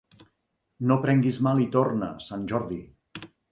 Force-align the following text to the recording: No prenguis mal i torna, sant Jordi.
No 0.91 0.97
prenguis 1.03 1.37
mal 1.49 1.63
i 1.67 1.69
torna, 1.77 2.11
sant 2.31 2.51
Jordi. 2.55 2.83